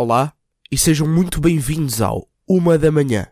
Olá 0.00 0.32
e 0.70 0.78
sejam 0.78 1.08
muito 1.08 1.40
bem-vindos 1.40 2.00
ao 2.00 2.28
Uma 2.48 2.78
da 2.78 2.88
Manhã. 2.88 3.26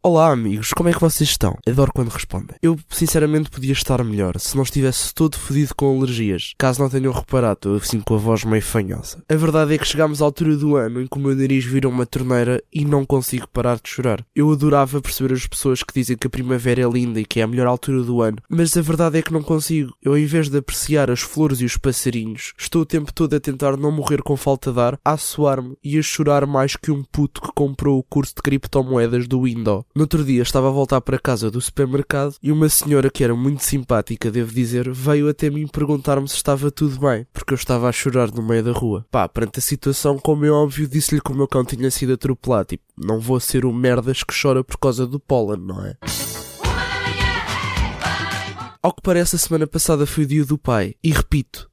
Olá 0.00 0.30
amigos, 0.30 0.72
como 0.72 0.88
é 0.88 0.92
que 0.92 1.00
vocês 1.00 1.28
estão? 1.28 1.58
Adoro 1.66 1.90
quando 1.92 2.10
respondem. 2.10 2.56
Eu 2.62 2.78
sinceramente 2.88 3.50
podia 3.50 3.72
estar 3.72 4.02
melhor 4.04 4.38
se 4.38 4.54
não 4.54 4.62
estivesse 4.62 5.12
todo 5.12 5.36
fodido 5.36 5.74
com 5.74 5.98
alergias. 5.98 6.52
Caso 6.56 6.80
não 6.80 6.88
tenham 6.88 7.12
reparado, 7.12 7.54
estou 7.54 7.76
assim 7.76 8.00
com 8.00 8.14
a 8.14 8.16
voz 8.16 8.44
meio 8.44 8.62
fanhosa. 8.62 9.24
A 9.28 9.34
verdade 9.34 9.74
é 9.74 9.78
que 9.78 9.84
chegámos 9.84 10.22
à 10.22 10.24
altura 10.24 10.56
do 10.56 10.76
ano 10.76 11.02
em 11.02 11.06
que 11.08 11.18
o 11.18 11.20
meu 11.20 11.34
nariz 11.34 11.64
vira 11.64 11.88
uma 11.88 12.06
torneira 12.06 12.62
e 12.72 12.84
não 12.84 13.04
consigo 13.04 13.48
parar 13.48 13.80
de 13.82 13.88
chorar. 13.88 14.24
Eu 14.36 14.52
adorava 14.52 15.02
perceber 15.02 15.34
as 15.34 15.48
pessoas 15.48 15.82
que 15.82 15.92
dizem 15.92 16.16
que 16.16 16.28
a 16.28 16.30
primavera 16.30 16.80
é 16.80 16.88
linda 16.88 17.18
e 17.18 17.24
que 17.24 17.40
é 17.40 17.42
a 17.42 17.48
melhor 17.48 17.66
altura 17.66 18.04
do 18.04 18.22
ano, 18.22 18.38
mas 18.48 18.76
a 18.76 18.80
verdade 18.80 19.18
é 19.18 19.22
que 19.22 19.32
não 19.32 19.42
consigo. 19.42 19.92
Eu, 20.00 20.16
em 20.16 20.26
vez 20.26 20.48
de 20.48 20.58
apreciar 20.58 21.10
as 21.10 21.22
flores 21.22 21.60
e 21.60 21.64
os 21.64 21.76
passarinhos, 21.76 22.52
estou 22.56 22.82
o 22.82 22.86
tempo 22.86 23.12
todo 23.12 23.34
a 23.34 23.40
tentar 23.40 23.76
não 23.76 23.90
morrer 23.90 24.22
com 24.22 24.36
falta 24.36 24.72
de 24.72 24.78
ar, 24.78 24.96
a 25.04 25.16
suar-me 25.16 25.76
e 25.82 25.98
a 25.98 26.02
chorar 26.02 26.46
mais 26.46 26.76
que 26.76 26.92
um 26.92 27.02
puto 27.02 27.42
que 27.42 27.50
comprou 27.52 27.98
o 27.98 28.04
curso 28.04 28.36
de 28.36 28.42
criptomoedas 28.42 29.26
do 29.26 29.42
Windows. 29.42 29.87
No 29.94 30.02
outro 30.02 30.24
dia 30.24 30.42
estava 30.42 30.68
a 30.68 30.72
voltar 30.72 31.00
para 31.00 31.18
casa 31.18 31.50
do 31.50 31.60
supermercado 31.60 32.36
e 32.42 32.52
uma 32.52 32.68
senhora 32.68 33.10
que 33.10 33.24
era 33.24 33.34
muito 33.34 33.64
simpática, 33.64 34.30
devo 34.30 34.52
dizer, 34.52 34.90
veio 34.90 35.28
até 35.28 35.50
mim 35.50 35.66
perguntar-me 35.66 36.28
se 36.28 36.36
estava 36.36 36.70
tudo 36.70 37.00
bem, 37.00 37.26
porque 37.32 37.52
eu 37.52 37.56
estava 37.56 37.88
a 37.88 37.92
chorar 37.92 38.30
no 38.30 38.42
meio 38.42 38.62
da 38.62 38.72
rua. 38.72 39.04
Pá, 39.10 39.28
perante 39.28 39.58
a 39.58 39.62
situação, 39.62 40.18
como 40.18 40.44
é 40.44 40.50
óbvio, 40.50 40.86
disse-lhe 40.86 41.20
que 41.20 41.32
o 41.32 41.34
meu 41.34 41.48
cão 41.48 41.64
tinha 41.64 41.90
sido 41.90 42.12
atropelado. 42.12 42.68
Tipo, 42.68 42.84
não 42.96 43.18
vou 43.18 43.40
ser 43.40 43.64
o 43.64 43.72
merdas 43.72 44.22
que 44.22 44.34
chora 44.40 44.62
por 44.62 44.78
causa 44.78 45.06
do 45.06 45.18
pólen, 45.18 45.60
não 45.60 45.84
é? 45.84 45.96
Ao 48.80 48.92
que 48.92 49.02
parece, 49.02 49.34
a 49.34 49.38
semana 49.38 49.66
passada 49.66 50.06
foi 50.06 50.24
o 50.24 50.26
dia 50.26 50.44
do 50.44 50.56
pai. 50.56 50.94
E 51.02 51.10
repito, 51.10 51.68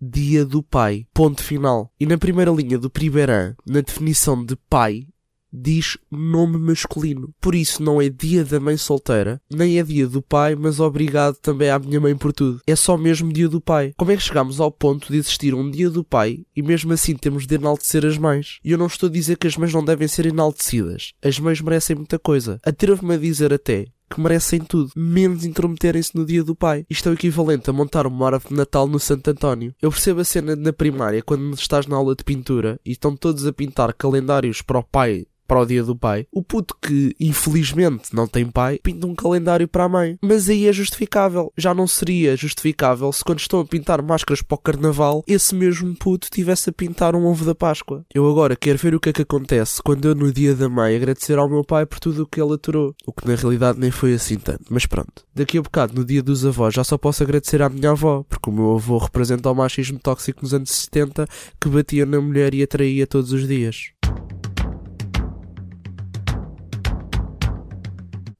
dia 0.00 0.44
do 0.44 0.62
pai. 0.62 1.06
Ponto 1.12 1.42
final. 1.42 1.92
E 2.00 2.06
na 2.06 2.16
primeira 2.16 2.50
linha 2.50 2.78
do 2.78 2.88
Primeirã, 2.88 3.54
na 3.66 3.80
definição 3.80 4.42
de 4.44 4.56
pai, 4.56 5.06
diz 5.52 5.96
nome 6.10 6.58
masculino. 6.58 7.34
Por 7.40 7.54
isso 7.54 7.82
não 7.82 8.00
é 8.00 8.08
dia 8.08 8.44
da 8.44 8.60
mãe 8.60 8.76
solteira, 8.76 9.40
nem 9.50 9.78
é 9.78 9.82
dia 9.82 10.06
do 10.06 10.22
pai, 10.22 10.54
mas 10.54 10.80
obrigado 10.80 11.36
também 11.36 11.70
à 11.70 11.78
minha 11.78 12.00
mãe 12.00 12.16
por 12.16 12.32
tudo. 12.32 12.60
É 12.66 12.76
só 12.76 12.96
mesmo 12.96 13.32
dia 13.32 13.48
do 13.48 13.60
pai. 13.60 13.92
Como 13.96 14.10
é 14.10 14.16
que 14.16 14.22
chegamos 14.22 14.60
ao 14.60 14.70
ponto 14.70 15.10
de 15.10 15.18
existir 15.18 15.54
um 15.54 15.70
dia 15.70 15.90
do 15.90 16.04
pai 16.04 16.44
e 16.54 16.62
mesmo 16.62 16.92
assim 16.92 17.16
temos 17.16 17.46
de 17.46 17.54
enaltecer 17.54 18.04
as 18.04 18.18
mães? 18.18 18.58
E 18.64 18.72
eu 18.72 18.78
não 18.78 18.86
estou 18.86 19.08
a 19.08 19.12
dizer 19.12 19.36
que 19.36 19.46
as 19.46 19.56
mães 19.56 19.72
não 19.72 19.84
devem 19.84 20.08
ser 20.08 20.26
enaltecidas. 20.26 21.12
As 21.22 21.38
mães 21.38 21.60
merecem 21.60 21.96
muita 21.96 22.18
coisa. 22.18 22.60
Atrevo-me 22.64 23.14
a 23.14 23.18
dizer 23.18 23.52
até 23.52 23.86
que 24.08 24.20
merecem 24.20 24.60
tudo, 24.60 24.92
menos 24.96 25.44
intrometerem-se 25.44 26.14
no 26.14 26.24
dia 26.24 26.44
do 26.44 26.54
pai. 26.54 26.86
Isto 26.88 27.08
é 27.08 27.12
o 27.12 27.14
equivalente 27.14 27.68
a 27.68 27.72
montar 27.72 28.06
uma 28.06 28.26
árvore 28.26 28.50
de 28.50 28.54
Natal 28.54 28.86
no 28.86 29.00
Santo 29.00 29.30
António. 29.30 29.74
Eu 29.82 29.90
percebo 29.90 30.20
a 30.20 30.24
cena 30.24 30.54
na 30.54 30.72
primária, 30.72 31.22
quando 31.22 31.52
estás 31.54 31.86
na 31.86 31.96
aula 31.96 32.14
de 32.14 32.22
pintura 32.22 32.80
e 32.84 32.92
estão 32.92 33.16
todos 33.16 33.46
a 33.46 33.52
pintar 33.52 33.92
calendários 33.92 34.62
para 34.62 34.78
o 34.78 34.82
pai 34.84 35.26
para 35.46 35.60
o 35.60 35.66
dia 35.66 35.82
do 35.82 35.96
pai. 35.96 36.26
O 36.32 36.42
puto 36.42 36.76
que, 36.80 37.14
infelizmente, 37.20 38.14
não 38.14 38.26
tem 38.26 38.46
pai, 38.46 38.78
pinta 38.82 39.06
um 39.06 39.14
calendário 39.14 39.68
para 39.68 39.84
a 39.84 39.88
mãe. 39.88 40.18
Mas 40.22 40.48
aí 40.48 40.66
é 40.66 40.72
justificável. 40.72 41.52
Já 41.56 41.74
não 41.74 41.86
seria 41.86 42.36
justificável 42.36 43.12
se 43.12 43.24
quando 43.24 43.40
estão 43.40 43.60
a 43.60 43.64
pintar 43.64 44.02
máscaras 44.02 44.42
para 44.42 44.54
o 44.54 44.58
carnaval, 44.58 45.24
esse 45.26 45.54
mesmo 45.54 45.94
puto 45.96 46.28
tivesse 46.30 46.70
a 46.70 46.72
pintar 46.72 47.14
um 47.14 47.26
ovo 47.26 47.44
da 47.44 47.54
Páscoa. 47.54 48.04
Eu 48.14 48.28
agora 48.28 48.56
quero 48.56 48.78
ver 48.78 48.94
o 48.94 49.00
que 49.00 49.10
é 49.10 49.12
que 49.12 49.22
acontece 49.22 49.82
quando 49.82 50.06
eu, 50.06 50.14
no 50.14 50.32
dia 50.32 50.54
da 50.54 50.68
mãe, 50.68 50.96
agradecer 50.96 51.38
ao 51.38 51.48
meu 51.48 51.64
pai 51.64 51.86
por 51.86 51.98
tudo 52.00 52.22
o 52.22 52.26
que 52.26 52.40
ele 52.40 52.54
aturou. 52.54 52.94
O 53.06 53.12
que 53.12 53.26
na 53.26 53.34
realidade 53.34 53.78
nem 53.78 53.90
foi 53.90 54.14
assim 54.14 54.36
tanto. 54.36 54.64
Mas 54.70 54.86
pronto. 54.86 55.24
Daqui 55.34 55.58
a 55.58 55.62
bocado, 55.62 55.94
no 55.94 56.04
dia 56.04 56.22
dos 56.22 56.44
avós, 56.44 56.74
já 56.74 56.84
só 56.84 56.96
posso 56.96 57.22
agradecer 57.22 57.62
à 57.62 57.68
minha 57.68 57.90
avó, 57.90 58.24
porque 58.28 58.50
o 58.50 58.52
meu 58.52 58.74
avô 58.74 58.98
representa 58.98 59.50
o 59.50 59.54
machismo 59.54 59.98
tóxico 59.98 60.42
nos 60.42 60.54
anos 60.54 60.70
70 60.70 61.26
que 61.60 61.68
batia 61.68 62.06
na 62.06 62.20
mulher 62.20 62.54
e 62.54 62.62
a 62.62 62.66
traía 62.66 63.06
todos 63.06 63.32
os 63.32 63.46
dias. 63.46 63.90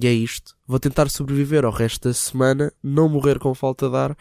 E 0.00 0.06
é 0.06 0.12
isto. 0.12 0.56
Vou 0.64 0.78
tentar 0.78 1.08
sobreviver 1.08 1.64
ao 1.64 1.72
resto 1.72 2.08
da 2.08 2.14
semana, 2.14 2.72
não 2.82 3.08
morrer 3.08 3.38
com 3.38 3.54
falta 3.54 3.88
de 3.88 3.96
ar 3.96 4.16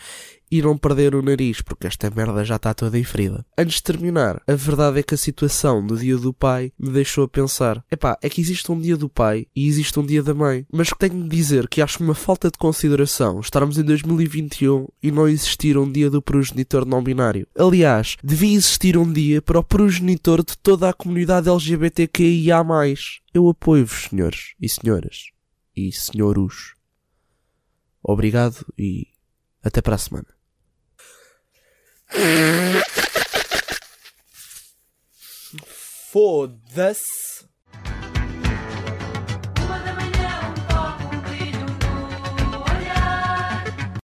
e 0.50 0.62
não 0.62 0.78
perder 0.78 1.14
o 1.14 1.22
nariz, 1.22 1.62
porque 1.62 1.86
esta 1.86 2.10
merda 2.10 2.44
já 2.44 2.56
está 2.56 2.74
toda 2.74 3.04
ferida. 3.04 3.46
Antes 3.56 3.76
de 3.76 3.84
terminar, 3.84 4.42
a 4.48 4.56
verdade 4.56 5.00
é 5.00 5.04
que 5.04 5.14
a 5.14 5.18
situação 5.18 5.86
do 5.86 5.98
dia 5.98 6.18
do 6.18 6.34
pai 6.34 6.72
me 6.80 6.90
deixou 6.90 7.26
a 7.26 7.28
pensar: 7.28 7.84
epá, 7.92 8.18
é 8.24 8.30
que 8.30 8.42
existe 8.42 8.72
um 8.72 8.80
dia 8.80 8.98
do 8.98 9.08
pai 9.10 9.46
e 9.56 9.68
existe 9.68 10.00
um 10.00 10.06
dia 10.06 10.24
da 10.24 10.34
mãe. 10.34 10.66
Mas 10.72 10.90
tenho 10.98 11.22
de 11.22 11.30
dizer 11.30 11.68
que 11.68 11.82
acho 11.82 12.02
uma 12.02 12.16
falta 12.16 12.50
de 12.50 12.58
consideração 12.58 13.40
estarmos 13.40 13.78
em 13.78 13.84
2021 13.84 14.88
e 15.04 15.12
não 15.12 15.28
existir 15.28 15.78
um 15.78 15.92
dia 15.92 16.10
do 16.10 16.24
progenitor 16.24 16.88
não 16.88 17.04
binário. 17.04 17.46
Aliás, 17.56 18.16
devia 18.24 18.56
existir 18.56 18.98
um 18.98 19.12
dia 19.12 19.44
para 19.44 19.60
o 19.60 19.64
progenitor 19.64 20.44
de 20.44 20.58
toda 20.58 20.90
a 20.90 20.94
comunidade 20.94 21.50
LGBTQIA. 21.50 22.66
Eu 23.34 23.50
apoio-vos, 23.50 24.08
senhores 24.10 24.56
e 24.60 24.68
senhoras 24.68 25.37
e 25.78 25.92
senhoros. 25.92 26.76
Obrigado 28.02 28.66
e 28.78 29.08
até 29.64 29.80
para 29.82 29.96
a 29.96 30.00
semana. 30.00 30.36
Foda-se. 36.12 37.27